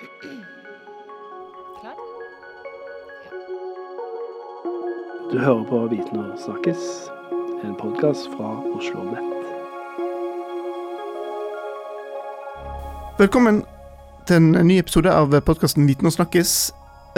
[0.00, 1.94] Klar?
[5.32, 6.84] Du hører på Viten og snakkes,
[7.66, 9.42] en podkast fra Oslo Nett.
[13.20, 13.60] Velkommen
[14.30, 16.54] til en ny episode av podkasten Viten og snakkes.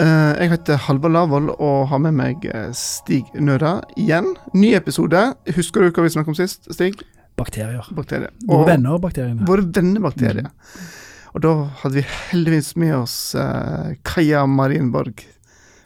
[0.03, 4.33] Eh, Jeg heter Halvard Lavoll og har med meg eh, Stig Nøda igjen.
[4.53, 5.21] Ny episode.
[5.55, 6.99] Husker du hva vi snakket om sist, Stig?
[7.39, 7.87] bakterier.
[7.95, 8.29] Bakterier.
[8.45, 9.47] Våre venner, bakteriene.
[9.47, 10.51] Våre vennebakterier.
[11.33, 11.51] Og da
[11.81, 15.23] hadde vi heldigvis med oss eh, Kaja Marienborg.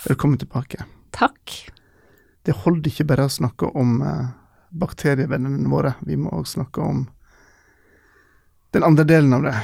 [0.03, 0.83] Velkommen tilbake.
[1.15, 1.53] Takk.
[2.43, 4.25] Det holder ikke bare å snakke om eh,
[4.75, 5.93] bakterievennene våre.
[6.03, 7.05] Vi må også snakke om
[8.75, 9.55] den andre delen av det.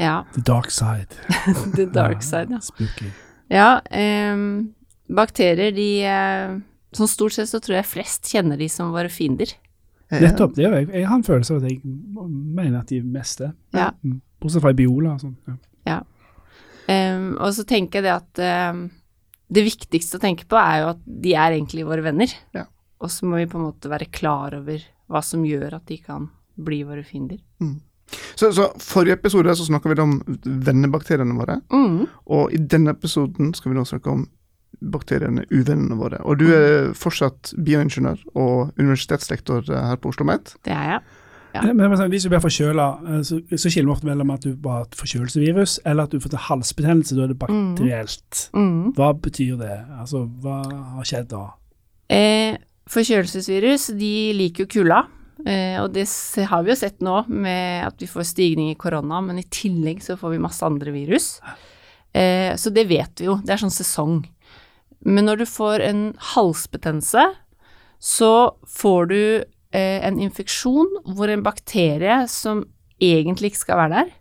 [0.00, 0.14] Ja.
[0.32, 1.20] The dark side.
[1.76, 2.62] The dark side, ja.
[2.64, 3.12] Spooky.
[3.52, 4.40] Ja, eh,
[5.12, 6.56] bakterier, de eh,
[6.96, 9.50] Sånn stort sett så tror jeg flest kjenner de som våre fiender.
[10.08, 10.54] Nettopp.
[10.56, 10.86] det gjør jeg.
[10.94, 11.82] Jeg har en følelse av at jeg
[12.24, 13.90] mener at de meste Ja.
[14.00, 14.22] Mm.
[14.42, 15.58] Bortsett fra i Biola og sånn.
[15.86, 16.00] Ja.
[16.92, 18.86] Ehm, og så tenker jeg det at um,
[19.52, 22.32] det viktigste å tenke på er jo at de er egentlig våre venner.
[22.56, 22.66] Ja.
[23.02, 25.98] Og så må vi på en måte være klar over hva som gjør at de
[26.02, 27.38] kan bli våre fiender.
[28.34, 31.60] Så, så forrige episode så snakka vi om vennebakteriene våre.
[31.72, 32.06] Mm.
[32.32, 34.26] Og i denne episoden skal vi nå snakke om
[34.80, 36.20] bakteriene, uvennene våre.
[36.24, 40.56] Og du er fortsatt bioingeniør og universitetslektor eh, her på Oslo OsloMet.
[40.66, 41.06] Det er jeg.
[41.54, 41.62] Ja.
[41.62, 44.44] Men, men, men hvis du blir forkjøla, eh, så, så skiller vi ofte mellom at
[44.44, 47.16] du bare har et forkjølelsesvirus, eller at du får til halsbetennelse.
[47.16, 48.46] Da er det bakterielt.
[48.56, 48.94] Mm.
[48.98, 49.76] Hva betyr det?
[50.00, 50.60] Altså, hva
[50.98, 51.44] har skjedd da?
[52.12, 52.58] Eh,
[52.92, 55.04] forkjølelsesvirus, de liker jo kulda.
[55.46, 56.06] Eh, og det
[56.48, 60.00] har vi jo sett nå med at vi får stigning i korona, men i tillegg
[60.04, 61.36] så får vi masse andre virus.
[62.16, 64.22] Eh, så det vet vi jo, det er sånn sesong.
[65.06, 67.28] Men når du får en halsbetennelse,
[68.02, 68.32] så
[68.68, 69.44] får du eh,
[69.74, 72.62] en infeksjon hvor en bakterie som
[73.02, 74.12] egentlig ikke skal være der,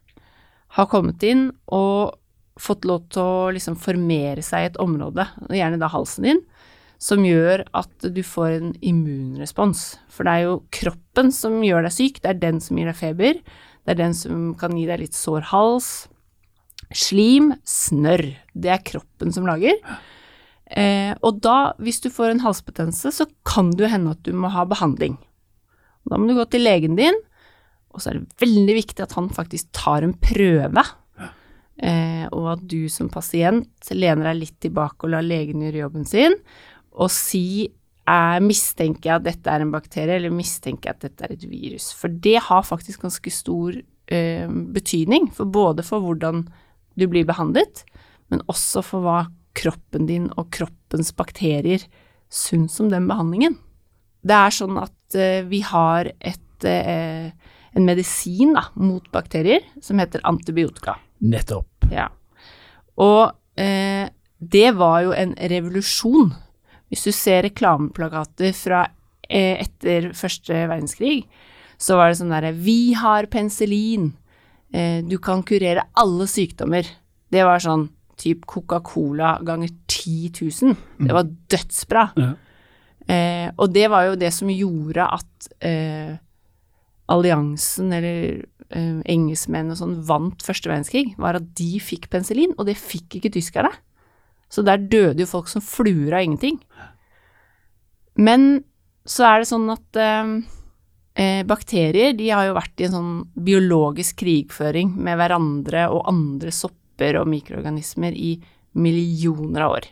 [0.75, 2.17] har kommet inn og
[2.59, 6.41] fått lov til å liksom formere seg i et område, gjerne da halsen din,
[7.01, 9.83] som gjør at du får en immunrespons.
[10.11, 12.99] For det er jo kroppen som gjør deg syk, det er den som gir deg
[12.99, 13.39] feber,
[13.85, 15.89] det er den som kan gi deg litt sår hals,
[16.95, 18.27] slim, snørr.
[18.55, 19.77] Det er kroppen som lager.
[20.65, 24.33] Eh, og da, hvis du får en halsbetennelse, så kan det jo hende at du
[24.33, 25.19] må ha behandling.
[26.09, 27.17] Da må du gå til legen din,
[27.95, 30.83] og så er det veldig viktig at han faktisk tar en prøve.
[31.75, 36.07] Eh, og at du som pasient lener deg litt tilbake og lar legen gjøre jobben
[36.07, 36.37] sin,
[36.95, 37.67] og si
[38.05, 41.47] er, mistenker jeg at dette er en bakterie, eller mistenker jeg at dette er et
[41.49, 41.89] virus.
[41.97, 46.45] For det har faktisk ganske stor eh, betydning, for både for hvordan
[46.95, 47.83] du blir behandlet,
[48.31, 49.19] men også for hva
[49.55, 51.83] kroppen din og kroppens bakterier
[52.31, 53.57] syns om den behandlingen.
[54.25, 57.29] Det er sånn at eh, vi har et, eh,
[57.75, 60.97] en medisin da, mot bakterier som heter antibiotika.
[61.25, 61.89] Nettopp.
[61.93, 62.09] Ja.
[63.01, 64.07] Og eh,
[64.39, 66.33] det var jo en revolusjon.
[66.89, 68.85] Hvis du ser reklameplakater fra
[69.29, 71.25] eh, etter første verdenskrig,
[71.81, 74.13] så var det sånn derre Vi har penicillin.
[74.73, 76.87] Eh, du kan kurere alle sykdommer.
[77.31, 77.89] Det var sånn
[78.21, 80.75] typ Coca-Cola ganger 10 000.
[81.03, 82.05] Det var dødsbra.
[82.15, 82.31] Ja.
[83.11, 86.15] Eh, og det var jo det som gjorde at eh,
[87.11, 92.69] alliansen, eller eh, engelskmenn og sånn, vant første verdenskrig, var at de fikk penicillin, og
[92.69, 93.71] det fikk ikke tyskerne.
[94.49, 96.59] Så der døde jo folk som fluer av ingenting.
[98.15, 98.63] Men
[99.05, 100.31] så er det sånn at eh,
[101.21, 103.13] eh, bakterier, de har jo vært i en sånn
[103.45, 108.37] biologisk krigføring med hverandre og andre sopper og mikroorganismer i
[108.75, 109.89] millioner av år.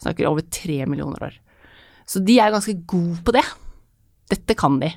[0.00, 1.38] Snakker over tre millioner år.
[2.10, 3.44] Så de er ganske gode på det.
[4.30, 4.90] Dette kan de.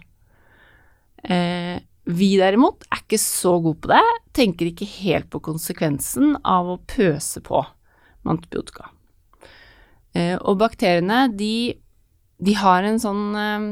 [1.23, 1.77] Eh,
[2.09, 4.01] vi derimot er ikke så gode på det,
[4.35, 7.61] tenker ikke helt på konsekvensen av å pøse på
[8.23, 8.89] med antibiotika.
[10.13, 11.73] Eh, og bakteriene, de,
[12.43, 13.63] de har en sånn eh,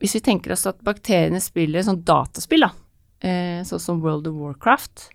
[0.00, 2.70] Hvis vi tenker oss at bakteriene spiller sånn dataspill, da,
[3.26, 5.08] eh, sånn som World of Warcraft,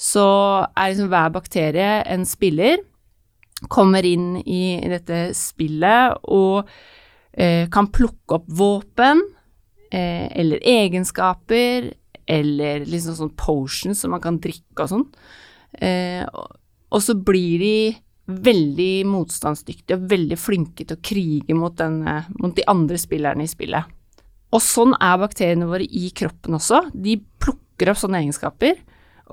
[0.00, 0.26] så
[0.74, 2.80] er liksom hver bakterie en spiller,
[3.70, 6.68] kommer inn i, dette spillet og
[7.32, 9.22] eh, kan plukke opp våpen
[9.90, 11.92] eh, eller egenskaper
[12.24, 15.04] eller liksom sånn potions som man kan drikke og sånn.
[15.74, 17.76] Eh, og, så blir de
[18.24, 23.50] veldig motstandsdyktige og veldig flinke til å krige mot, denne, mot de andre spillerne i
[23.50, 23.90] spillet.
[24.54, 26.86] Og sånn er bakteriene våre i kroppen også.
[26.94, 28.78] De plukker opp sånne egenskaper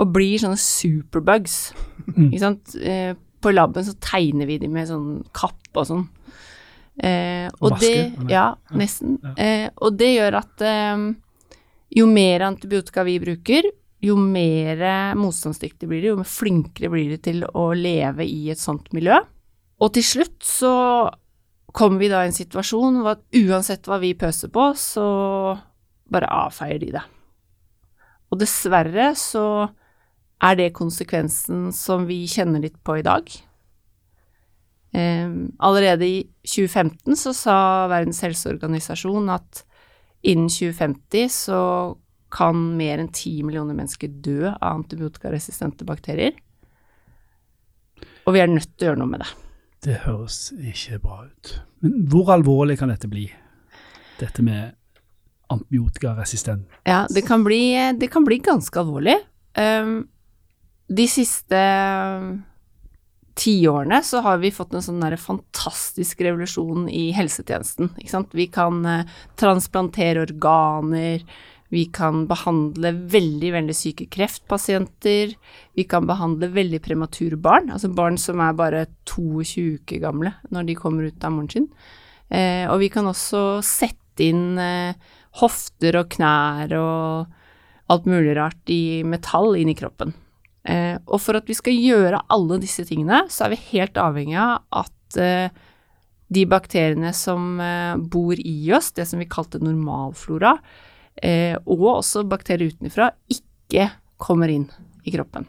[0.01, 1.71] og blir sånne superbugs.
[2.27, 2.75] Ikke sant?
[3.41, 6.03] På laben så tegner vi dem med sånn kapp og sånn.
[7.01, 8.29] Eh, og Maske, det?
[8.29, 9.15] Ja, Ja, nesten.
[9.23, 9.31] ja.
[9.41, 11.05] Eh, og det gjør at eh,
[11.97, 13.69] jo mer antibiotika vi bruker,
[14.01, 14.81] jo mer
[15.17, 19.19] motstandsdyktig blir de, jo flinkere blir de til å leve i et sånt miljø.
[19.81, 20.73] Og til slutt så
[21.73, 25.05] kommer vi da i en situasjon hvor at uansett hva vi pøser på, så
[26.11, 27.03] bare avfeier de det.
[28.31, 29.45] Og dessverre så
[30.41, 33.27] er det konsekvensen som vi kjenner litt på i dag.
[34.91, 35.29] Eh,
[35.63, 37.57] allerede i 2015 så sa
[37.91, 39.63] Verdens helseorganisasjon at
[40.27, 41.61] innen 2050 så
[42.31, 46.35] kan mer enn 10 millioner mennesker dø av antibiotikaresistente bakterier.
[48.25, 49.31] Og vi er nødt til å gjøre noe med det.
[49.81, 51.55] Det høres ikke bra ut.
[51.81, 53.25] Men hvor alvorlig kan dette bli?
[54.21, 54.77] Dette med
[55.51, 56.67] antibiotikaresistent?
[56.87, 59.17] Ja, det kan bli, det kan bli ganske alvorlig.
[59.57, 60.05] Um,
[60.91, 61.59] de siste
[63.39, 67.93] tiårene så har vi fått en sånn fantastisk revolusjon i helsetjenesten.
[68.01, 68.35] Ikke sant?
[68.35, 69.07] Vi kan eh,
[69.39, 71.23] transplantere organer,
[71.71, 75.31] vi kan behandle veldig, veldig syke kreftpasienter,
[75.79, 80.67] vi kan behandle veldig premature barn, altså barn som er bare 22 uker gamle når
[80.67, 81.69] de kommer ut av moren sin.
[82.27, 84.99] Eh, og vi kan også sette inn eh,
[85.39, 90.11] hofter og knær og alt mulig rart i metall inn i kroppen.
[90.63, 94.37] Eh, og for at vi skal gjøre alle disse tingene, så er vi helt avhengig
[94.37, 95.49] av at eh,
[96.31, 100.55] de bakteriene som eh, bor i oss, det som vi kalte normalflora,
[101.23, 103.89] eh, og også bakterier utenfra, ikke
[104.21, 104.69] kommer inn
[105.03, 105.47] i kroppen.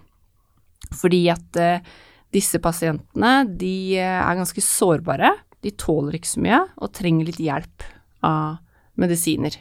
[0.97, 1.85] Fordi at eh,
[2.33, 7.43] disse pasientene, de eh, er ganske sårbare, de tåler ikke så mye, og trenger litt
[7.43, 7.85] hjelp
[8.27, 8.63] av
[9.01, 9.61] medisiner.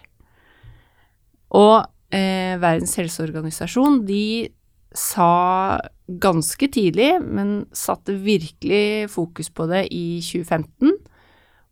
[1.57, 1.81] Og
[2.11, 4.49] Verdens helseorganisasjon, de
[4.91, 10.97] sa ganske tidlig, men satte virkelig fokus på det i 2015,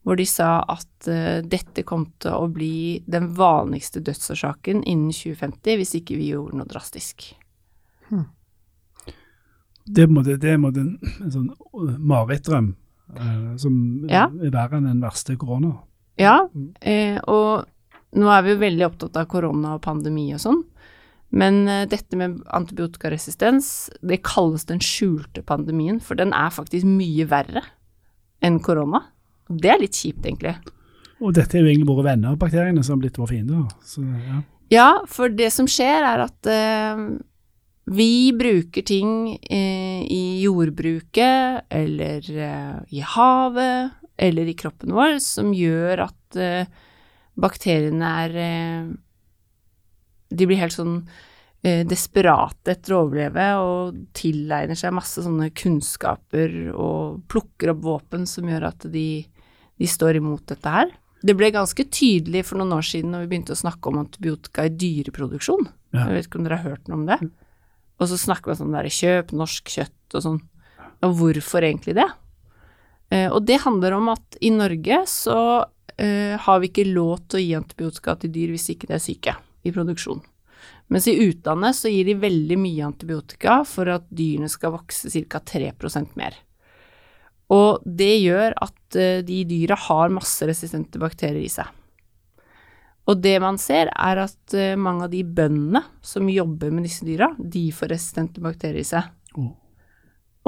[0.02, 5.76] hvor de sa at uh, dette kom til å bli den vanligste dødsårsaken innen 2050
[5.76, 7.28] hvis ikke vi gjorde noe drastisk.
[8.08, 8.30] Hmm.
[9.84, 12.72] Det er det en, en sånn uh, marerittdrøm
[13.18, 13.76] uh, som
[14.08, 14.30] ja.
[14.30, 15.74] er verre enn den verste korona.
[16.20, 16.48] Ja,
[16.80, 17.68] eh, og
[18.18, 20.60] nå er vi jo veldig opptatt av korona og pandemi og sånn,
[21.30, 27.26] men uh, dette med antibiotikaresistens, det kalles den skjulte pandemien, for den er faktisk mye
[27.30, 27.62] verre
[28.42, 29.04] enn korona.
[29.50, 30.56] Det er litt kjipt, egentlig.
[31.20, 33.66] Og dette er jo egentlig våre venner, bakteriene, som har blitt våre fiender.
[33.86, 34.42] Så, ja.
[34.72, 34.90] ja.
[35.10, 37.04] for det som skjer, er at uh,
[37.90, 42.26] vi bruker ting uh, i jordbruket, eller
[42.90, 46.40] i havet, eller i kroppen vår, som gjør at
[47.40, 48.34] bakteriene er
[50.30, 51.00] de blir helt sånn
[51.62, 58.26] eh, desperate etter å overleve og tilegner seg masse sånne kunnskaper og plukker opp våpen
[58.30, 59.08] som gjør at de,
[59.80, 60.94] de står imot dette her.
[61.20, 64.64] Det ble ganske tydelig for noen år siden når vi begynte å snakke om antibiotika
[64.64, 65.66] i dyreproduksjon.
[65.92, 66.06] Ja.
[66.06, 67.20] Jeg vet ikke om dere har hørt noe om det?
[68.00, 70.40] Og så snakker man om sånn der kjøp norsk kjøtt og sånn.
[71.04, 72.08] Og hvorfor egentlig det?
[73.12, 75.36] Eh, og det handler om at i Norge så
[76.00, 79.04] eh, har vi ikke lov til å gi antibiotika til dyr hvis ikke de er
[79.04, 80.22] syke i produksjon.
[80.90, 85.40] Mens i utlandet så gir de veldig mye antibiotika for at dyrene skal vokse ca.
[85.40, 86.36] 3% mer.
[87.50, 91.70] Og det gjør at eh, de dyra har masse resistente bakterier i seg.
[93.10, 97.06] Og det man ser, er at eh, mange av de bøndene som jobber med disse
[97.06, 99.08] dyra, de får resistente bakterier i seg.
[99.34, 99.50] Mm.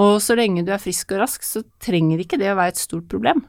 [0.02, 2.82] Og så lenge du er frisk og rask, så trenger ikke det å være et
[2.82, 3.42] stort problem.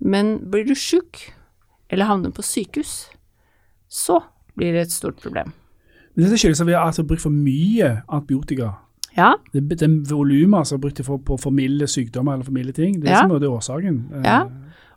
[0.00, 1.20] Men blir du sjuk,
[1.92, 3.10] eller havner på sykehus,
[3.90, 4.22] så
[4.58, 5.52] blir det et stort problem.
[6.14, 8.72] Men Dette skyldes at vi har altså brukt for mye antibiotika.
[9.16, 9.34] Ja.
[9.52, 13.22] Det, det volumet altså brukt for, på formilde sykdommer eller formilde ting, det er ja.
[13.24, 14.02] som er det årsaken.
[14.26, 14.40] Ja.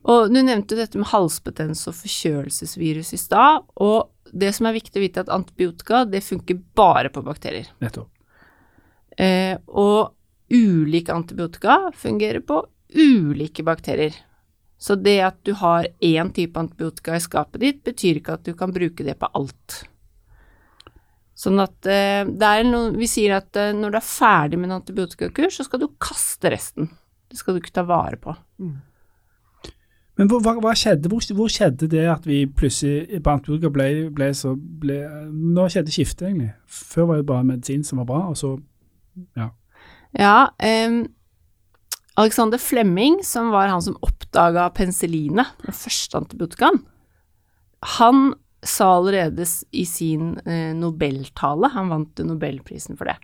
[0.03, 3.63] Og du nevnte dette med halsbetennelse og forkjølelsesvirus i stad.
[3.79, 7.69] Og det som er viktig å vite, er at antibiotika det funker bare på bakterier.
[7.83, 8.09] Nettopp.
[9.21, 10.13] Eh, og
[10.53, 12.59] ulike antibiotika fungerer på
[12.93, 14.15] ulike bakterier.
[14.83, 18.51] Så det at du har én type antibiotika i skapet ditt, betyr ikke at du
[18.57, 19.77] kan bruke det på alt.
[21.33, 22.23] Sånn at eh,
[22.67, 25.87] noe Vi sier at eh, når du er ferdig med en antibiotikakur, så skal du
[26.03, 26.91] kaste resten.
[27.31, 28.35] Det skal du ikke ta vare på.
[28.61, 28.75] Mm.
[30.19, 31.09] Men hva, hva skjedde?
[31.09, 34.99] Hvor, hvor, skjedde det at vi plutselig på antibiotika ble, ble så ble,
[35.31, 36.51] Nå skjedde skiftet, egentlig.
[36.69, 38.57] Før var det bare medisin som var bra, og så
[39.39, 39.49] Ja.
[40.13, 40.37] Ja,
[40.89, 41.05] um,
[42.19, 46.83] Alexander Flemming, som var han som oppdaga penicillinet, den første antibiotikaen,
[47.97, 53.17] han sa allerede i sin eh, nobeltale, han vant nobelprisen for det,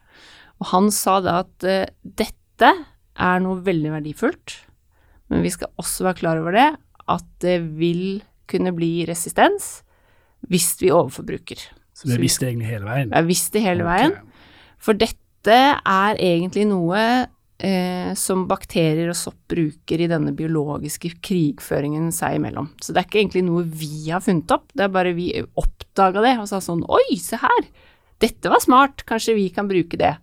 [0.59, 2.73] og han sa da at eh, dette
[3.19, 4.57] er noe veldig verdifullt,
[5.29, 6.69] men vi skal også være klar over det,
[7.09, 9.79] at det vil kunne bli resistens
[10.49, 11.61] hvis vi overforbruker.
[11.93, 13.11] Så det visste egentlig hele veien?
[13.11, 14.13] Jeg visste hele veien.
[14.79, 17.01] For dette er egentlig noe
[17.59, 22.71] eh, som bakterier og sopp bruker i denne biologiske krigføringen seg imellom.
[22.81, 26.23] Så det er ikke egentlig noe vi har funnet opp, det er bare vi oppdaga
[26.25, 27.69] det og sa sånn oi, se her,
[28.19, 30.15] dette var smart, kanskje vi kan bruke det.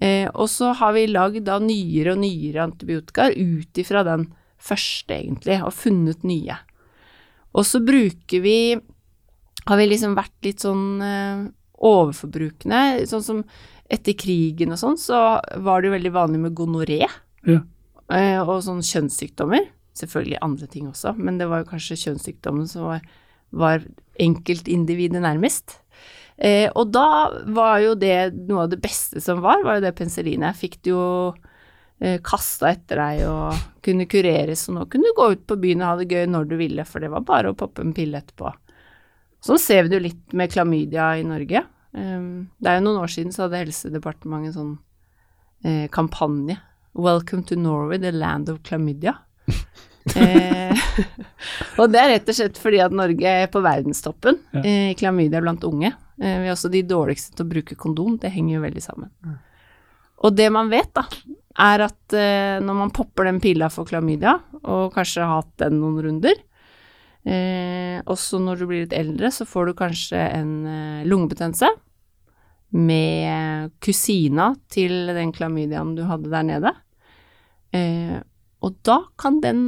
[0.00, 5.16] Eh, og så har vi lagd da nyere og nyere antibiotikaer ut ifra den første,
[5.16, 6.56] egentlig, og funnet nye.
[7.56, 8.78] Og så bruker vi
[9.68, 11.42] Har vi liksom vært litt sånn eh,
[11.84, 13.42] overforbrukende, sånn som
[13.90, 15.18] etter krigen og sånn, så
[15.64, 17.02] var det jo veldig vanlig med gonoré.
[17.48, 17.60] Ja.
[18.10, 19.68] Eh, og sånne kjønnssykdommer.
[19.98, 23.04] Selvfølgelig andre ting også, men det var jo kanskje kjønnssykdommen som var,
[23.50, 23.84] var
[24.22, 25.80] enkeltindividet nærmest.
[26.40, 29.96] Eh, og da var jo det noe av det beste som var, var jo det
[29.98, 30.56] penicillinet.
[30.56, 31.02] Fikk det jo
[32.00, 35.84] eh, kasta etter deg og kunne kureres, og nå kunne du gå ut på byen
[35.84, 38.22] og ha det gøy når du ville, for det var bare å poppe en pille
[38.22, 38.54] etterpå.
[39.44, 41.64] Sånn ser vi det jo litt med klamydia i Norge.
[41.92, 44.74] Um, det er jo noen år siden så hadde Helsedepartementet en sånn
[45.66, 46.58] eh, kampanje.
[46.94, 49.16] Welcome to Norway, the land of chlamydia.
[50.16, 50.74] eh,
[51.80, 54.62] og det er rett og slett fordi at Norge er på verdenstoppen Ja.
[54.66, 55.92] i klamydia blant unge.
[56.20, 59.10] Eh, vi er også de dårligste til å bruke kondom, det henger jo veldig sammen.
[60.20, 61.06] Og det man vet, da,
[61.60, 65.78] er at eh, når man popper den pilla for klamydia, og kanskje har hatt den
[65.80, 66.36] noen runder,
[67.28, 71.70] eh, også når du blir litt eldre, så får du kanskje en eh, lungebetennelse
[72.76, 76.74] med kusina til den klamydiaen du hadde der nede.
[77.74, 78.20] Eh,
[78.60, 79.62] og da kan den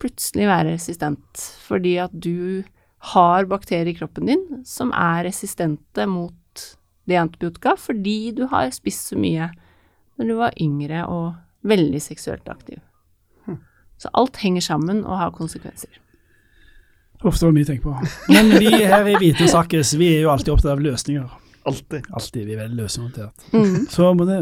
[0.00, 2.64] plutselig være resistent, fordi at du
[3.12, 6.34] har bakterier i kroppen din som er resistente mot
[7.06, 9.50] det antibiotika, fordi du har spist så mye
[10.16, 11.34] når du var yngre og
[11.66, 12.80] veldig seksuelt aktiv.
[13.96, 15.88] Så alt henger sammen og har konsekvenser.
[17.24, 17.94] Uff, det var mye å tenke på.
[18.34, 21.26] Men vi her i Hvite Sakkes, vi er jo alltid opptatt av løsninger.
[21.66, 22.04] Alltid.
[22.14, 22.44] Alltid.
[22.46, 23.46] Vi er veldig løsningsorientert.
[23.56, 23.86] Mm.
[23.90, 24.36] Så må det,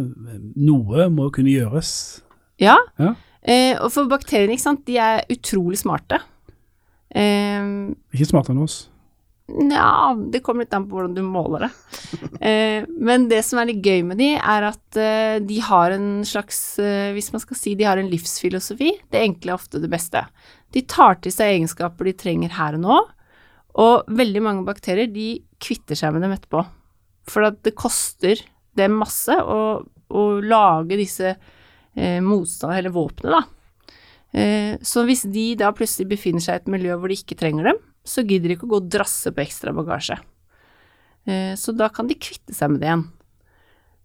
[0.60, 1.94] noe må kunne gjøres.
[2.60, 3.14] Ja, Ja.
[3.44, 6.16] Eh, og for bakteriene, ikke sant, de er utrolig smarte.
[7.14, 7.66] Eh,
[8.16, 8.76] Ikke smartere enn oss.
[9.44, 11.72] Nja, det kommer litt an på hvordan du måler det.
[12.44, 16.08] Eh, men det som er litt gøy med de, er at eh, de har en
[16.28, 19.88] slags, eh, hvis man skal si de har en livsfilosofi, det enkle er ofte det
[19.88, 20.20] beste.
[20.76, 22.98] De tar til seg egenskaper de trenger her og nå,
[23.80, 26.66] og veldig mange bakterier, de kvitter seg med dem etterpå.
[27.32, 28.44] For at det koster
[28.76, 29.80] dem masse å,
[30.12, 33.96] å lage disse eh, motstand, eller våpnene, da.
[34.34, 37.72] Eh, så hvis de da plutselig befinner seg i et miljø hvor de ikke trenger
[37.72, 40.18] dem, så gidder de ikke å gå og drasse på ekstra bagasje.
[41.24, 43.04] Eh, så da kan de kvitte seg med det igjen.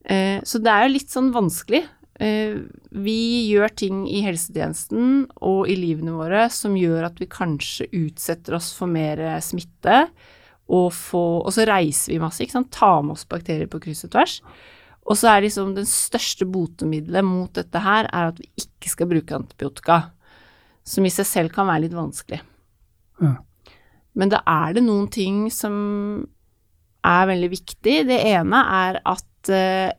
[0.09, 1.83] Eh, så det er jo litt sånn vanskelig.
[2.19, 2.55] Eh,
[2.95, 3.19] vi
[3.51, 8.73] gjør ting i helsetjenesten og i livene våre som gjør at vi kanskje utsetter oss
[8.75, 10.05] for mer smitte,
[10.69, 14.05] og, få, og så reiser vi masse, ikke sant, tar med oss bakterier på kryss
[14.05, 14.35] og tvers.
[15.09, 19.09] Og så er liksom den største botemiddelet mot dette her, er at vi ikke skal
[19.09, 19.97] bruke antibiotika.
[20.85, 22.43] Som i seg selv kan være litt vanskelig.
[23.17, 23.33] Ja.
[24.17, 25.75] Men da er det noen ting som
[27.05, 27.95] er veldig viktig.
[28.09, 29.91] Det ene er at uh,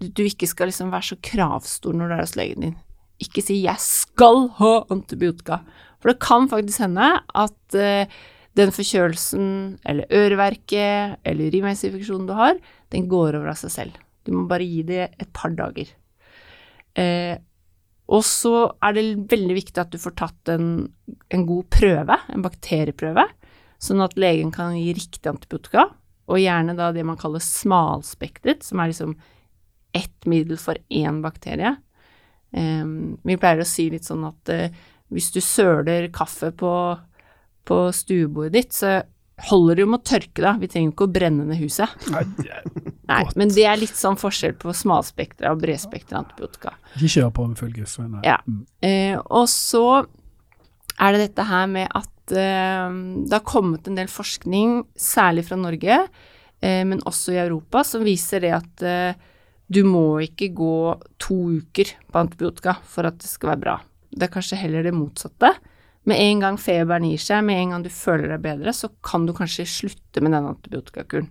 [0.00, 2.76] du ikke skal liksom være så kravstor når du er hos legen din.
[3.20, 5.60] Ikke si 'jeg skal ha antibiotika',
[6.00, 8.04] for det kan faktisk hende at uh,
[8.58, 12.58] den forkjølelsen eller øreverket eller urinveisinfeksjonen du har,
[12.90, 13.98] den går over av seg selv.
[14.26, 15.88] Du må bare gi det et par dager.
[16.98, 17.36] Eh,
[18.10, 20.70] og så er det veldig viktig at du får tatt en,
[21.30, 23.26] en god prøve, en bakterieprøve,
[23.80, 25.86] sånn at legen kan gi riktig antibiotika,
[26.30, 29.14] og gjerne da det man kaller smalspektret, som er liksom
[29.96, 31.76] ett middel for én bakterie.
[32.50, 34.66] Um, vi pleier å si litt sånn at uh,
[35.10, 36.74] hvis du søler kaffe på,
[37.66, 39.00] på stuebordet ditt, så
[39.48, 42.08] holder det jo med å tørke da, vi trenger ikke å brenne ned huset.
[42.12, 42.24] Nei,
[43.10, 46.76] Nei, men det er litt sånn forskjell på smalspektra og bredspektra antibiotika.
[46.94, 48.06] Ikke kjør på med full guffe.
[48.26, 48.38] Ja.
[48.46, 48.60] Mm.
[48.86, 49.84] Eh, og så
[51.00, 52.92] er det dette her med at eh,
[53.24, 55.98] det har kommet en del forskning, særlig fra Norge,
[56.60, 59.26] eh, men også i Europa, som viser det at eh,
[59.70, 60.76] du må ikke gå
[61.22, 63.76] to uker på antibiotika for at det skal være bra.
[64.10, 65.52] Det er kanskje heller det motsatte.
[66.08, 69.26] Med en gang feberen gir seg, med en gang du føler deg bedre, så kan
[69.28, 71.28] du kanskje slutte med den antibiotikakuren.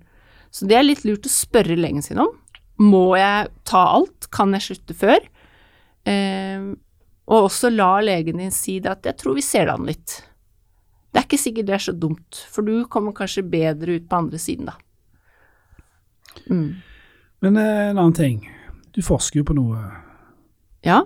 [0.53, 2.31] Så det er litt lurt å spørre legen sin om.
[2.79, 4.29] Må jeg ta alt?
[4.33, 5.25] Kan jeg slutte før?
[6.07, 6.69] Eh,
[7.29, 10.23] og også la legen din si det at 'jeg tror vi ser det an litt'.
[11.09, 14.17] Det er ikke sikkert det er så dumt, for du kommer kanskje bedre ut på
[14.17, 14.75] andre siden da.
[16.49, 16.81] Mm.
[17.41, 18.47] Men eh, en annen ting.
[18.93, 19.77] Du forsker jo på noe
[20.83, 21.03] Ja,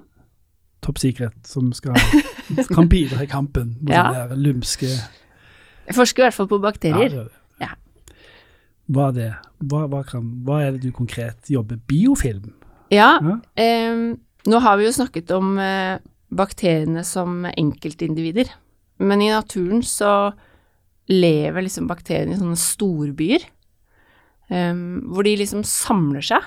[0.83, 1.95] top secret som skal,
[2.75, 4.03] kan bidra i kampen mot Ja.
[4.11, 4.89] den der lumske
[5.83, 7.11] jeg forsker i hvert fall på bakterier.
[7.59, 8.13] Ja, det.
[8.93, 9.29] Hva er det?
[9.67, 11.75] Hva, hva, kan, hva er det du konkret jobber?
[11.87, 12.53] Biofilm?
[12.91, 13.33] Ja, Ja.
[13.59, 15.97] em, nå har vi jo snakket om eh,
[16.31, 18.47] bakteriene som enkeltindivider,
[18.99, 20.31] men i naturen så
[21.11, 23.49] lever liksom bakteriene i sånne storbyer,
[24.53, 26.43] Um, hvor de liksom samler seg.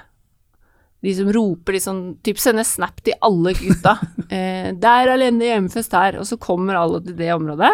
[1.05, 3.97] De som roper liksom, typ sender snap til alle gutta.
[4.33, 7.73] eh, 'Der alene hjemmefest her', og så kommer alle til det området.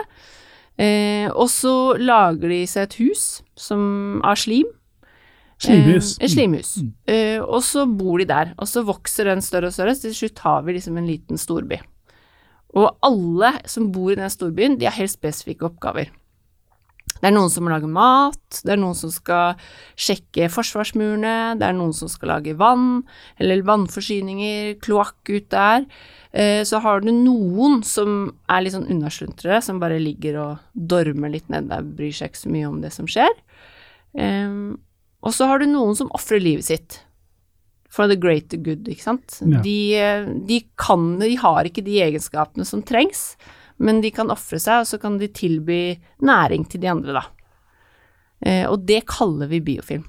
[0.81, 3.25] Eh, og så lager de seg et hus
[3.59, 4.69] som, av slim.
[5.63, 6.17] Slimhus.
[6.19, 6.75] Eh, et slimhus.
[6.83, 6.93] Mm.
[7.07, 10.17] Eh, og så bor de der, og så vokser den større og større, så til
[10.17, 11.79] slutt har vi liksom en liten storby.
[12.73, 16.11] Og alle som bor i den storbyen, de har helt spesifikke oppgaver.
[17.23, 19.61] Det er noen som må lage mat, det er noen som skal
[19.95, 23.05] sjekke forsvarsmurene, det er noen som skal lage vann,
[23.39, 25.87] eller vannforsyninger, kloakk ut der.
[26.35, 31.31] Eh, så har du noen som er litt sånn unnasluntrere, som bare ligger og dormer
[31.31, 33.33] litt nede bryr seg ikke så mye om det som skjer.
[35.23, 36.99] Og så har du noen som ofrer livet sitt
[37.93, 39.37] for the greater good, ikke sant.
[39.45, 39.61] Ja.
[39.65, 43.35] De, eh, de kan, de har ikke de egenskapene som trengs,
[43.83, 47.25] men de kan ofre seg, og så kan de tilby næring til de andre, da.
[48.47, 50.05] Eh, og det kaller vi biofilm.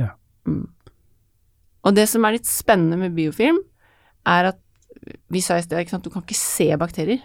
[0.00, 0.10] Ja.
[0.48, 0.66] Mm.
[1.84, 3.58] Og det som er litt spennende med biofilm,
[4.26, 4.60] er at
[5.32, 7.20] vi sa i sted, ikke sant, du kan ikke se bakterier.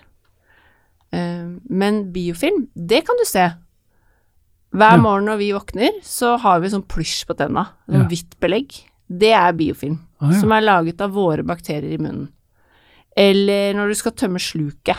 [1.16, 3.48] Eh, men biofilm, det kan du se.
[4.76, 5.02] Hver Ja.
[5.02, 8.08] morgen når vi våkner, så har vi sånn plysj på tenna, sånn Ja.
[8.08, 8.76] hvitt belegg.
[9.10, 10.40] Det er biofilm, Ah, ja.
[10.42, 12.30] som er laget av våre bakterier i munnen.
[13.18, 14.96] Eller når du skal tømme sluket,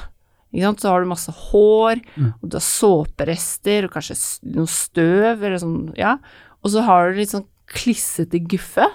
[0.83, 2.33] så har du masse hår, Mm.
[2.42, 4.16] og du har såperester, og kanskje
[4.50, 6.16] noe støv, eller sånn, ja.
[6.64, 8.87] Og så har du litt sånn klissete guffe,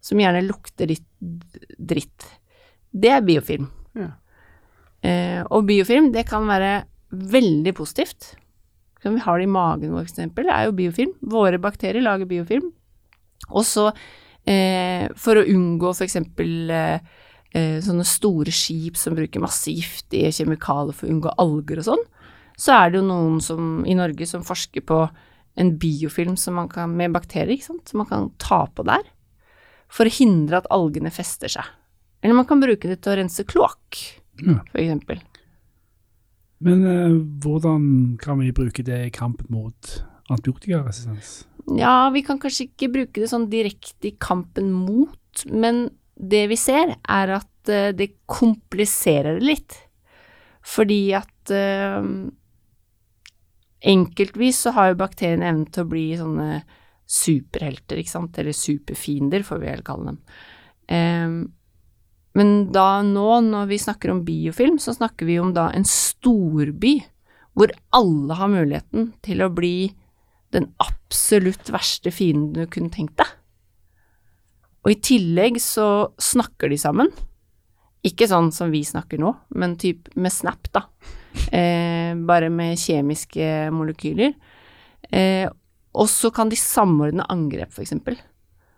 [0.00, 1.04] som gjerne lukter litt
[1.78, 2.24] dritt.
[2.92, 3.68] Det er biofilm.
[3.94, 4.10] Ja.
[5.02, 8.34] Eh, og biofilm, det kan være veldig positivt.
[9.02, 10.06] Som vi har det i magen vår,
[10.48, 11.12] det er jo biofilm.
[11.20, 12.70] Våre bakterier lager biofilm.
[13.50, 13.90] Og så,
[14.46, 17.00] eh, for å unngå eh, eh,
[17.54, 22.02] sånne store skip som bruker masse giftige kjemikalier for å unngå alger og sånn,
[22.58, 24.98] så er det jo noen som, i Norge som forsker på
[25.58, 29.02] en biofilm som man kan, med bakterier, ikke sant, som man kan ta på der,
[29.90, 31.66] for å hindre at algene fester seg.
[32.22, 34.00] Eller man kan bruke det til å rense kloakk,
[34.42, 34.56] Ja.
[34.72, 35.20] for eksempel.
[36.64, 39.90] Men eh, hvordan kan vi bruke det i kampen mot
[40.32, 41.44] antibiotikaresistens?
[41.78, 46.58] Ja, vi kan kanskje ikke bruke det sånn direkte i kampen mot, men det vi
[46.58, 49.76] ser er at eh, det kompliserer det litt.
[50.64, 52.08] Fordi at eh,
[53.94, 56.48] enkeltvis så har jo bakteriene evnen til å bli sånne
[57.04, 60.20] superhelter, ikke sant, eller superfiender, får vi vel kalle dem.
[60.88, 61.34] Um,
[62.34, 66.96] men da nå, når vi snakker om biofilm, så snakker vi om da en storby
[67.54, 69.92] hvor alle har muligheten til å bli
[70.54, 73.30] den absolutt verste fienden du kunne tenkt deg.
[74.84, 77.10] Og i tillegg så snakker de sammen.
[78.04, 80.86] Ikke sånn som vi snakker nå, men typ med Snap, da.
[81.50, 84.34] Eh, bare med kjemiske molekyler.
[85.08, 85.48] Eh,
[85.94, 88.18] og så kan de samordne angrep, for eksempel.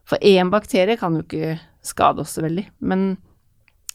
[0.07, 3.17] For én bakterie kan jo ikke skade oss veldig, men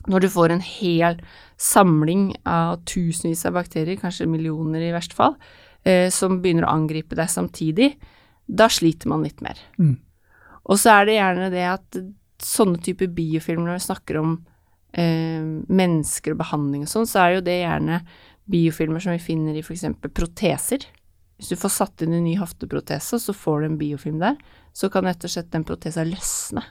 [0.09, 1.19] når du får en hel
[1.61, 5.35] samling av tusenvis av bakterier, kanskje millioner i verste fall,
[5.85, 7.93] eh, som begynner å angripe deg samtidig,
[8.47, 9.59] da sliter man litt mer.
[9.79, 9.95] Mm.
[10.69, 11.97] Og så er det gjerne det at
[12.41, 14.33] sånne typer biofilmer, når vi snakker om
[14.93, 18.01] eh, mennesker og behandling og sånn, så er jo det gjerne
[18.51, 19.85] biofilmer som vi finner i f.eks.
[20.13, 20.85] proteser.
[21.37, 24.37] Hvis du får satt inn en ny hofteprotese, så får du en biofilm der,
[24.73, 26.61] så kan rett og slett den protesa løsne.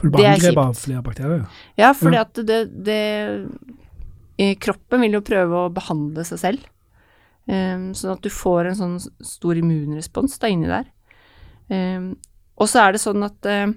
[0.00, 0.58] For Det er kjipt.
[0.58, 1.44] av flere bakterier?
[1.78, 2.22] Ja, fordi Ja.
[2.26, 3.48] at det, det
[4.38, 6.64] eh, Kroppen vil jo prøve å behandle seg selv.
[7.46, 10.86] um, sånn at du får en sånn stor immunrespons da inni der.
[11.68, 12.16] Em,
[12.54, 13.72] og så er det sånn at eh,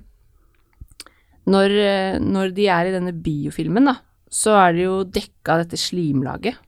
[1.47, 3.97] når, eh, når de er i denne biofilmen, da,
[4.29, 6.59] så er det jo dekka av dette slimlaget.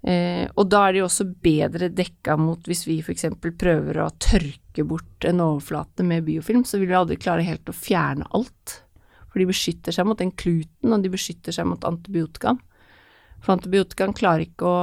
[0.00, 3.26] Eh, og da er de også bedre dekka mot hvis vi f.eks.
[3.60, 7.76] prøver å tørke bort en overflate med biofilm, så vil vi aldri klare helt å
[7.76, 8.80] fjerne alt.
[9.30, 12.58] For de beskytter seg mot den kluten, og de beskytter seg mot antibiotikaen.
[13.40, 14.80] For antibiotikaen klarer ikke å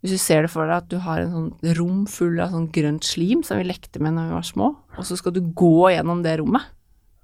[0.00, 2.70] Hvis du ser det for deg at du har en sånn rom full av sånn
[2.72, 5.90] grønt slim som vi lekte med når vi var små, og så skal du gå
[5.92, 6.70] gjennom det rommet.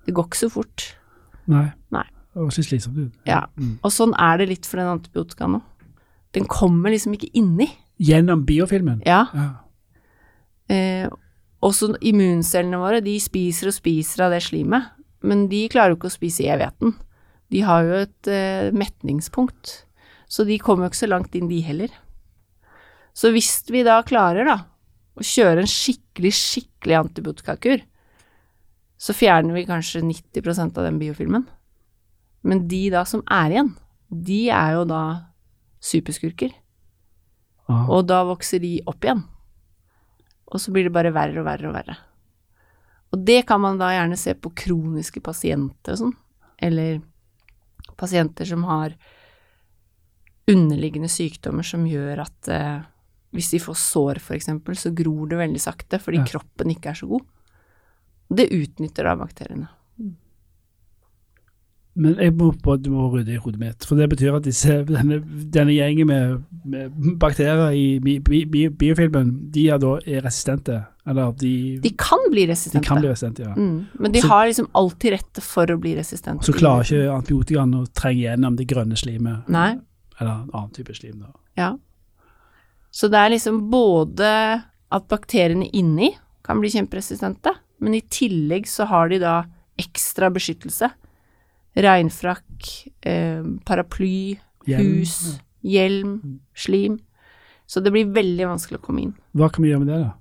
[0.04, 0.84] Det går ikke så fort.
[1.50, 1.70] Nei.
[1.94, 2.04] Nei.
[2.36, 3.14] Det høres slitsomt ut.
[3.24, 3.46] Ja.
[3.56, 3.78] Mm.
[3.80, 5.62] Og sånn er det litt for den antibiotikaen nå.
[6.36, 7.70] Den kommer liksom ikke inni.
[7.96, 9.00] Gjennom biofilmen?
[9.08, 9.22] Ja.
[9.32, 9.48] Ja.
[10.68, 11.08] Eh,
[11.64, 14.92] også immuncellene våre, de spiser og spiser av det slimet,
[15.24, 16.92] men de klarer jo ikke å spise evigheten.
[17.54, 19.78] De har jo et eh, metningspunkt,
[20.28, 21.94] så de kommer jo ikke så langt inn, de heller.
[23.16, 24.56] Så hvis vi da klarer, da,
[25.16, 27.84] å kjøre en skikkelig, skikkelig antibiotikakur,
[29.00, 31.46] så fjerner vi kanskje 90% av den biofilmen.
[32.46, 33.72] Men de da som er igjen,
[34.08, 35.02] de er jo da
[35.82, 36.52] superskurker.
[37.66, 37.86] Aha.
[37.92, 39.24] Og da vokser de opp igjen.
[40.46, 41.96] Og så blir det bare verre og verre og verre.
[43.14, 46.16] Og det kan man da gjerne se på kroniske pasienter og sånn,
[46.62, 47.00] eller
[47.96, 48.94] pasienter som har
[50.50, 52.84] underliggende sykdommer som gjør at eh,
[53.36, 56.24] hvis de får sår eksempel, så gror det veldig sakte fordi Ja.
[56.32, 57.24] kroppen ikke er så god.
[58.34, 59.68] Det utnytter da bakteriene.
[61.98, 64.74] Men jeg må, på, du må rydde i hodet mitt, for det betyr at disse,
[64.84, 65.16] denne,
[65.54, 70.76] denne gjengen med, med bakterier i bi, bi, bi, biofilmen, de er da er resistente?
[71.08, 72.82] Eller de, De kan bli resistente.
[72.82, 73.54] de kan bli resistente, ja.
[73.56, 76.44] Mm, men de Så- har liksom alltid rett for å bli resistente.
[76.44, 79.78] Så klarer ikke antibiotikaen å trenge gjennom det grønne slimet, Nei.
[80.20, 81.20] eller annen type slim.
[81.24, 81.32] da.
[81.56, 81.70] Ja.
[82.96, 84.28] Så det er liksom både
[84.96, 86.14] at bakteriene inni
[86.46, 89.34] kan bli kjemperesistente, men i tillegg så har de da
[89.76, 90.88] ekstra beskyttelse.
[91.76, 92.70] Regnfrakk,
[93.04, 96.14] eh, paraply, Hjelm, hus, hjelm,
[96.56, 96.96] slim.
[97.66, 99.12] Så det blir veldig vanskelig å komme inn.
[99.36, 100.14] Hva kan vi gjøre med det, da?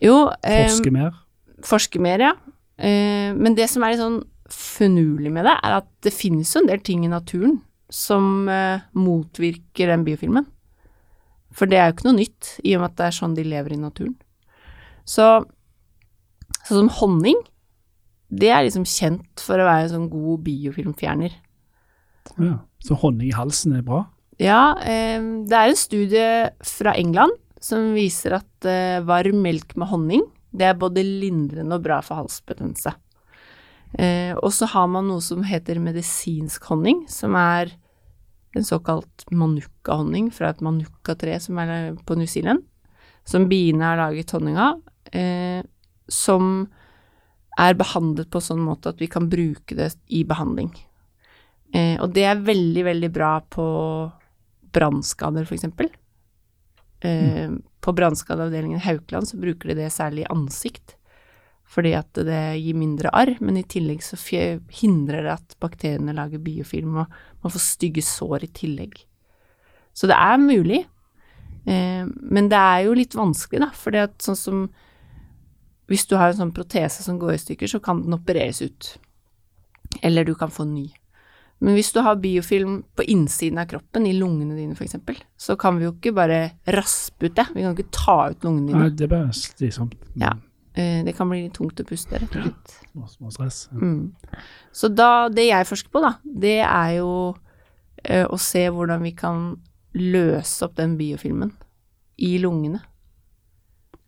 [0.00, 1.18] Jo, eh, Forske mer?
[1.66, 2.32] forske mer, ja.
[2.78, 6.62] Eh, men det som er litt sånn finurlig med det, er at det finnes jo
[6.62, 10.46] en del ting i naturen som eh, motvirker den biofilmen.
[11.56, 13.46] For det er jo ikke noe nytt, i og med at det er sånn de
[13.46, 14.16] lever i naturen.
[15.08, 15.26] Så
[16.68, 17.38] sånn som honning,
[18.30, 21.34] det er liksom kjent for å være en sånn god biofilmfjerner.
[22.38, 22.56] Ja.
[22.80, 24.04] Så honning i halsen er bra?
[24.40, 26.28] Ja, eh, det er en studie
[26.64, 31.84] fra England som viser at eh, varm melk med honning, det er både lindrende og
[31.84, 32.94] bra for halsbetennelse.
[33.98, 37.74] Eh, og så har man noe som heter medisinsk honning, som er
[38.56, 42.64] en såkalt manukka-honning fra et manukka-tre som er på New Zealand,
[43.24, 44.80] som biene har laget honning av,
[45.12, 45.62] eh,
[46.10, 46.68] som
[47.60, 50.72] er behandlet på sånn måte at vi kan bruke det i behandling.
[51.74, 53.66] Eh, og det er veldig, veldig bra på
[54.74, 55.90] brannskader, for eksempel.
[57.02, 57.62] mm.
[57.80, 60.96] På brannskadeavdelingen Haukeland så bruker de det særlig i ansikt,
[61.70, 64.18] fordi at det gir mindre arr, men i tillegg så
[64.80, 68.96] hindrer det at bakteriene lager biofilm, og man får stygge sår i tillegg.
[69.94, 70.84] Så det er mulig,
[71.66, 74.64] eh, men det er jo litt vanskelig, da, fordi at sånn som
[75.90, 78.92] hvis du har en sånn protese som går i stykker, så kan den opereres ut.
[80.06, 80.86] Eller du kan få ny.
[81.60, 84.94] Men hvis du har biofilm på innsiden av kroppen, i lungene dine f.eks.,
[85.36, 86.38] så kan vi jo ikke bare
[86.76, 87.48] raspe ut det.
[87.56, 88.84] Vi kan ikke ta ut lungene dine.
[88.86, 89.98] Nei, det er bare slitsomt.
[90.22, 90.36] Ja.
[90.74, 92.74] Eh, Det kan bli litt tungt å puste, rett og slett.
[92.92, 93.68] Små, små stress.
[93.72, 94.12] Mm.
[94.72, 97.10] Så da, det jeg forsker på, da, det er jo
[98.04, 99.56] eh, å se hvordan vi kan
[99.94, 101.50] løse opp den biofilmen
[102.22, 102.80] i lungene.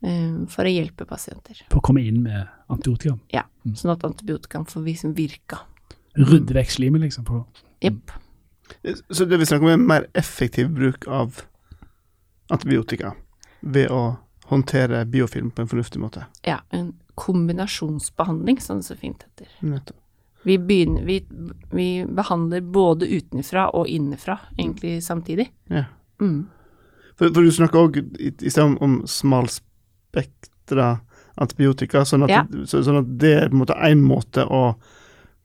[0.03, 1.61] eh, for å hjelpe pasienter.
[1.69, 3.17] For å komme inn med antibiotika.
[3.31, 3.43] Ja,
[3.75, 5.59] sånn at antibiotikaen får liksom virka.
[6.15, 7.25] Rydde vekk slimet, liksom.
[7.25, 7.45] For,
[7.81, 8.11] Jepp.
[9.11, 11.41] Så det vi snakker om, er mer effektiv bruk av
[12.51, 13.13] antibiotika
[13.61, 14.17] ved å
[14.49, 16.25] håndtere biofilm på en fornuftig måte.
[16.43, 19.47] Ja, en kombinasjonsbehandling, som det så fint heter.
[19.59, 19.97] Nettopp.
[20.43, 21.21] Vi, begynner, vi,
[21.71, 25.45] vi behandler både utenfra og innenfra, egentlig samtidig.
[25.71, 25.85] Ja.
[26.21, 26.41] Mm.
[27.15, 30.97] For, for du snakker òg i, i stedet om, om smalspektra
[31.35, 32.43] antibiotika, sånn at, Ja.
[32.69, 34.75] så, sånn at det er på en måte én måte å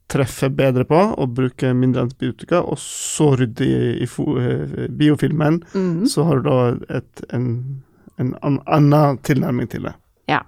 [0.08, 5.62] treffe bedre på, og bruke mindre antibiotika, og så rydde i, i fo, eh, biofilmen,
[5.74, 6.06] Mm.
[6.08, 7.82] så har du da et, en,
[8.18, 9.94] en an, annen tilnærming til det.
[10.30, 10.42] Ja.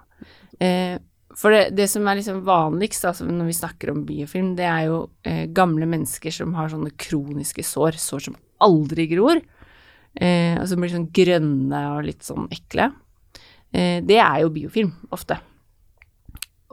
[0.61, 0.99] Eh,
[1.41, 4.89] for det, det som er liksom vanligst altså når vi snakker om biofilm, det er
[4.89, 9.41] jo eh, gamle mennesker som har sånne kroniske sår, sår som aldri gror,
[10.21, 12.91] eh, og som blir sånn grønne og litt sånn ekle.
[13.71, 15.39] Eh, det er jo biofilm, ofte.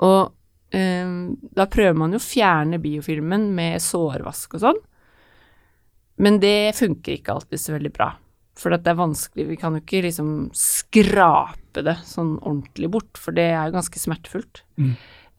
[0.03, 0.33] Og
[0.75, 1.15] eh,
[1.61, 4.85] da prøver man jo å fjerne biofilmen med sårvask og sånn,
[6.17, 8.09] men det funker ikke alltid så veldig bra.
[8.57, 13.35] For det er vanskelig, vi kan jo ikke liksom skrape det sånn ordentlig bort, for
[13.37, 14.63] det er jo ganske smertefullt.
[14.81, 14.93] Mm.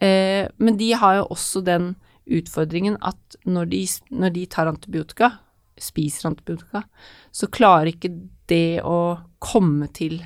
[0.07, 1.97] Eh, men de har jo også den
[2.29, 3.83] utfordringen at når de,
[4.15, 5.33] når de tar antibiotika,
[5.79, 6.85] spiser antibiotika,
[7.35, 8.13] så klarer ikke
[8.51, 10.21] det å komme til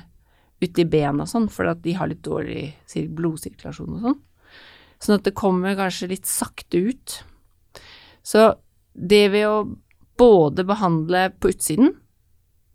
[0.63, 2.75] ute i bena og sånn, for at de har litt dårlig
[3.17, 4.19] blodsirkulasjon og sånn.
[5.03, 7.17] Sånn at det kommer kanskje litt sakte ut.
[8.23, 8.53] Så
[8.93, 9.57] det ved å
[10.19, 11.95] både behandle på utsiden,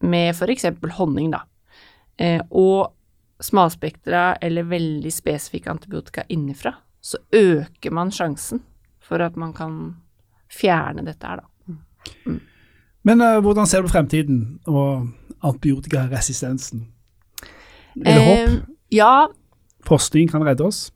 [0.00, 0.66] med f.eks.
[0.98, 1.42] honning, da,
[2.18, 2.94] eh, og
[3.42, 8.62] smalspektra eller veldig spesifikke antibiotika innenfra, så øker man sjansen
[9.02, 9.96] for at man kan
[10.50, 12.38] fjerne dette her, da.
[13.06, 15.08] Men uh, hvordan ser du fremtiden og
[15.44, 16.88] antibiotikaresistensen?
[18.04, 18.48] Er det håp?
[18.48, 18.56] Eh,
[18.98, 19.28] ja,
[19.86, 20.88] Forskning kan redde oss?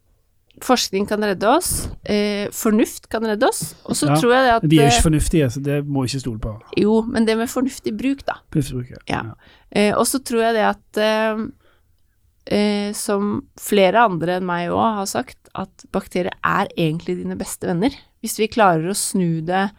[0.64, 1.88] Forskning kan redde oss.
[2.04, 3.74] Eh, fornuft kan redde oss.
[3.84, 5.78] Og så Ja, tror jeg det at De er jo eh, ikke fornuftige, så det
[5.86, 6.52] må vi ikke stole på.
[6.80, 8.38] Jo, men det med fornuftig bruk, da.
[8.50, 9.22] Bruk, Ja.
[9.70, 11.46] Eh, og så tror jeg det at eh,
[12.46, 17.66] eh, Som flere andre enn meg òg har sagt, at bakterier er egentlig dine beste
[17.66, 17.90] venner.
[18.22, 19.70] Hvis vi klarer å snu det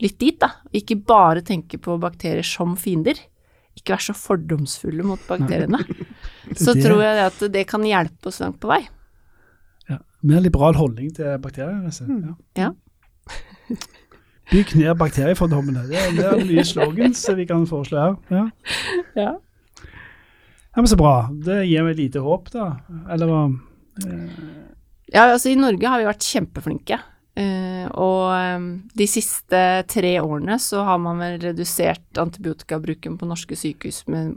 [0.00, 0.54] litt dit, da.
[0.72, 3.18] Ikke bare tenke på bakterier som fiender.
[3.76, 5.82] Ikke være så fordomsfulle mot bakteriene.
[6.56, 8.82] så tror jeg det at det kan hjelpe oss langt på vei.
[10.22, 11.80] Mer liberal holdning til bakterier.
[12.06, 12.34] Mm.
[12.56, 12.66] Ja.
[12.66, 13.76] Ja.
[14.50, 15.86] Bygg ned bakteriefordommene.
[15.88, 18.16] Det er, det er nye slogans vi kan foreslå her.
[18.34, 18.44] Ja.
[19.14, 19.30] Ja.
[19.78, 21.14] ja, men Så bra.
[21.46, 22.72] Det gir meg lite håp, da.
[23.12, 23.44] Eller hva?
[25.10, 26.98] Ja, altså i Norge har vi vært kjempeflinke.
[27.38, 33.56] Eh, og eh, de siste tre årene så har man vel redusert antibiotikabruken på norske
[33.58, 34.34] sykehus med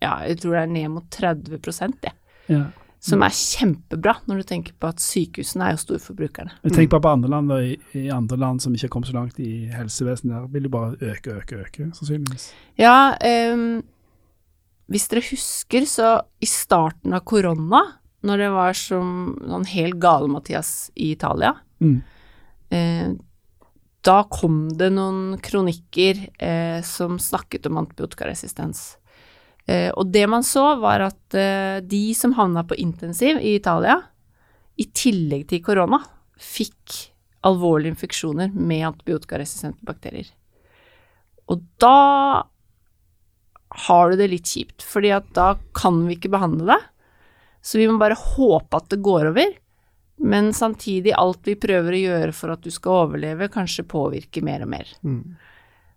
[0.00, 1.60] ja, jeg tror det er ned mot 30
[2.00, 2.12] det.
[2.48, 2.64] Ja.
[3.00, 6.52] Som er kjempebra, når du tenker på at sykehusene er jo storforbrukerne.
[6.66, 9.16] Jeg tenker bare på andre land, i, i andre land som ikke har kommet så
[9.16, 10.34] langt i helsevesenet.
[10.34, 12.50] Der vil det bare øke, øke, øke, sannsynligvis.
[12.76, 13.14] Ja,
[13.54, 13.80] um,
[14.92, 16.12] hvis dere husker, så
[16.44, 17.80] i starten av korona,
[18.26, 19.16] når det var som
[19.48, 22.02] sånn helt gale-Mathias i Italia, Mm.
[22.70, 23.14] eh,
[24.04, 28.98] da kom det noen kronikker eh, som snakket om antibiotikaresistens.
[29.66, 33.98] Eh, og det man så, var at eh, de som havna på intensiv i Italia,
[34.80, 36.00] i tillegg til korona,
[36.40, 36.96] fikk
[37.46, 40.28] alvorlige infeksjoner med antibiotikaresistente bakterier.
[41.50, 42.44] Og da
[43.86, 46.80] har du det litt kjipt, fordi at da kan vi ikke behandle det.
[47.62, 49.52] Så vi må bare håpe at det går over,
[50.20, 54.64] men samtidig alt vi prøver å gjøre for at du skal overleve, kanskje påvirker mer
[54.64, 54.90] og mer.
[55.04, 55.36] Mm.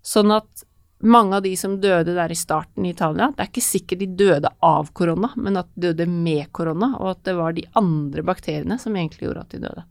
[0.04, 0.65] Sånn at
[1.03, 4.07] mange av de som døde der i starten i Italia, det er ikke sikkert de
[4.19, 8.23] døde av korona, men at de døde med korona, og at det var de andre
[8.23, 9.83] bakteriene som egentlig gjorde at de døde.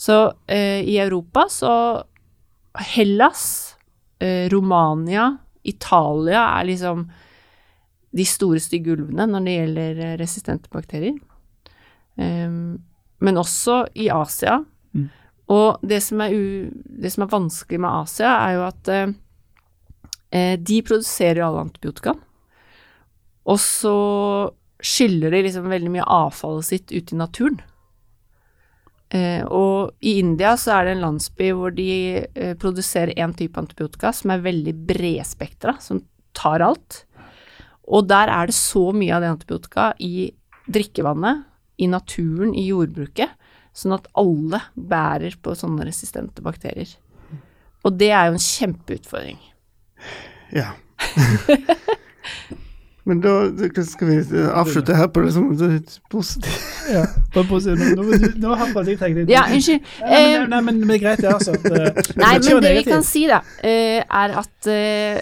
[0.00, 1.72] Så eh, i Europa så
[2.94, 3.76] Hellas,
[4.18, 7.02] eh, Romania, Italia er liksom
[8.10, 11.18] de store stygge ulvene når det gjelder eh, resistente bakterier.
[12.16, 12.80] Um,
[13.20, 14.60] men også i Asia.
[14.92, 15.08] Mm.
[15.52, 16.34] Og det som, er
[16.72, 19.12] det som er vanskelig med Asia, er jo at eh,
[20.30, 22.12] de produserer jo alle antibiotika.
[23.50, 23.94] Og så
[24.80, 27.58] skyller de liksom veldig mye avfallet sitt ut i naturen.
[29.10, 31.90] Eh, og i India så er det en landsby hvor de
[32.22, 36.04] eh, produserer én type antibiotika som er veldig bredspektra, som
[36.36, 37.02] tar alt.
[37.90, 40.30] Og der er det så mye av det antibiotika i
[40.70, 41.46] drikkevannet,
[41.82, 43.32] i naturen, i jordbruket,
[43.74, 46.92] sånn at alle bærer på sånne resistente bakterier.
[47.82, 49.40] Og det er jo en kjempeutfordring.
[50.56, 50.72] Ja.
[53.08, 53.32] Men da
[53.86, 55.78] skal vi avslutte her på det som er
[56.12, 56.66] positivt.
[56.90, 57.94] Ja, på, positivt.
[57.94, 59.30] nå, nå, nå har jeg tenkt litt.
[59.30, 59.84] Ja, unnskyld.
[60.02, 61.52] Nei, Eh, men, nei, men, men det er greit, det, altså.
[61.62, 65.20] Det, Nei, men det vi kan si, da, eh, er at eh,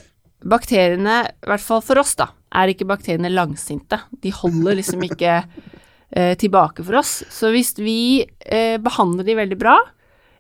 [0.49, 4.01] bakteriene, i hvert fall for oss, da, er ikke bakteriene langsinte.
[4.25, 7.19] De holder liksom ikke eh, tilbake for oss.
[7.33, 9.77] Så hvis vi eh, behandler de veldig bra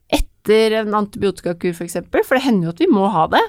[0.08, 3.44] etter en antibiotikakur, f.eks., for, eksempel, for det hender jo at vi må ha det,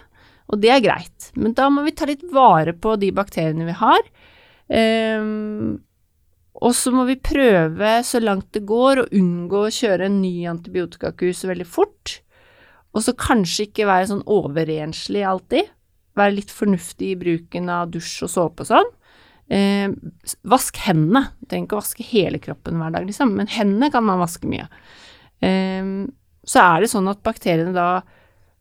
[0.49, 3.75] og det er greit, men da må vi ta litt vare på de bakteriene vi
[3.77, 4.09] har.
[4.69, 5.77] Um,
[6.59, 10.33] og så må vi prøve så langt det går å unngå å kjøre en ny
[10.49, 12.19] antibiotikakur veldig fort.
[12.97, 15.69] Og så kanskje ikke være sånn overrenslig alltid.
[16.17, 18.89] Være litt fornuftig i bruken av dusj og såpe og sånn.
[19.49, 19.87] Eh,
[20.49, 21.29] vask hendene.
[21.39, 24.49] Du trenger ikke å vaske hele kroppen hver dag, liksom, men hendene kan man vaske
[24.49, 24.67] mye.
[25.45, 25.93] Eh,
[26.49, 28.01] så er det sånn at bakteriene da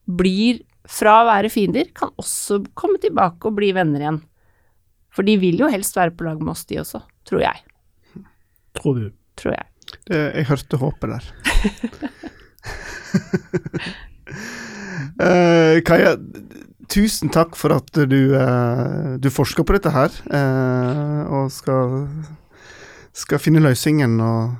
[0.09, 4.23] blir, fra å være fiender, kan også komme tilbake og bli venner igjen.
[5.13, 7.65] For de vil jo helst være på lag med oss, de også, tror jeg.
[8.79, 9.09] Tror du.
[9.39, 9.67] Tror jeg.
[10.09, 11.29] Det, jeg hørte håpet der.
[15.23, 16.15] uh, Kaja,
[16.93, 22.09] tusen takk for at du, uh, du forsker på dette her, uh, og skal,
[23.17, 24.57] skal finne løsningen og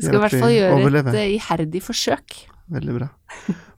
[0.00, 1.14] Vi skal i hvert fall gjøre overleve.
[1.14, 2.42] et iherdig forsøk.
[2.72, 3.08] Veldig bra.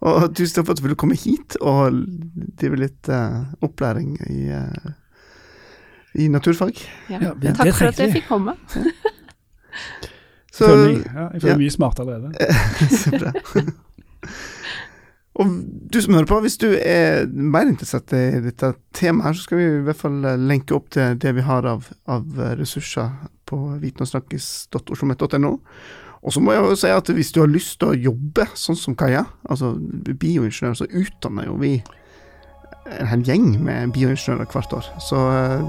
[0.04, 1.96] Og tusen takk for at du ville komme hit og
[2.60, 4.92] drive litt uh, opplæring i, uh,
[6.20, 6.78] i naturfag.
[7.08, 7.18] Ja.
[7.22, 8.56] Ja, det- Takk det for at jeg fikk komme.
[10.54, 11.54] Så, Jeg føler meg, ja, jeg føler ja.
[11.56, 12.28] meg mye smart allerede.
[13.02, 13.32] så bra.
[15.42, 15.50] Og
[15.90, 19.58] du som hører på, hvis du er mer interessert i dette temaet, her, så skal
[19.58, 23.10] vi i hvert fall eh, lenke opp til det vi har av, av ressurser
[23.50, 25.50] på vitenogdsnakkes.oslomet.no.
[26.24, 28.78] Og så må jeg jo si at hvis du har lyst til å jobbe sånn
[28.80, 29.74] som Kaja, altså
[30.08, 31.74] bioingeniør, så utdanner jo vi
[32.88, 34.88] en hel gjeng med bioingeniører hvert år.
[35.04, 35.60] Så eh,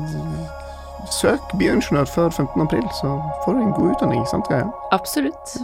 [1.11, 2.63] søk bioingeniør før 15.
[2.63, 4.27] april, så får du en god utdanning.
[4.31, 4.71] sant, Kaja?
[4.95, 5.57] Absolutt.